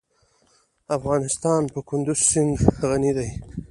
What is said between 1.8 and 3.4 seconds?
کندز سیند غني دی.